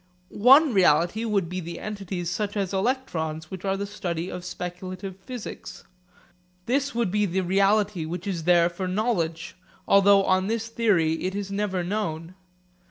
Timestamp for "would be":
1.25-1.59, 6.95-7.27